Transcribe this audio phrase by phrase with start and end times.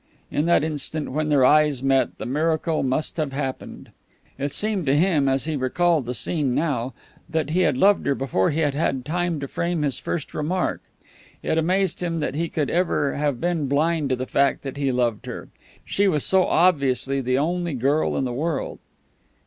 [0.31, 3.91] In that instant when their eyes met the miracle must have happened.
[4.39, 6.95] It seemed to him, as he recalled the scene now,
[7.29, 10.81] that he had loved her before he had had time to frame his first remark.
[11.43, 14.91] It amazed him that he could ever have been blind to the fact that he
[14.91, 15.49] loved her,
[15.85, 18.79] she was so obviously the only girl in the world.